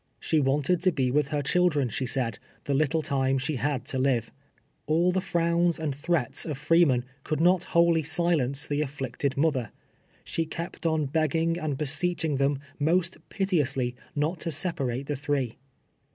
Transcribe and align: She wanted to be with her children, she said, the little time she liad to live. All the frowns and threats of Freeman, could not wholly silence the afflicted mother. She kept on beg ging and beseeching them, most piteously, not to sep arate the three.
She 0.19 0.39
wanted 0.39 0.81
to 0.81 0.91
be 0.91 1.11
with 1.11 1.27
her 1.27 1.43
children, 1.43 1.89
she 1.89 2.07
said, 2.07 2.39
the 2.63 2.73
little 2.73 3.03
time 3.03 3.37
she 3.37 3.57
liad 3.57 3.83
to 3.83 3.99
live. 3.99 4.31
All 4.87 5.11
the 5.11 5.21
frowns 5.21 5.79
and 5.79 5.93
threats 5.93 6.43
of 6.43 6.57
Freeman, 6.57 7.05
could 7.23 7.39
not 7.39 7.65
wholly 7.65 8.01
silence 8.01 8.65
the 8.65 8.81
afflicted 8.81 9.37
mother. 9.37 9.69
She 10.23 10.45
kept 10.47 10.87
on 10.87 11.05
beg 11.05 11.33
ging 11.33 11.59
and 11.59 11.77
beseeching 11.77 12.37
them, 12.37 12.57
most 12.79 13.17
piteously, 13.29 13.93
not 14.15 14.39
to 14.39 14.49
sep 14.51 14.77
arate 14.77 15.05
the 15.05 15.15
three. 15.15 15.57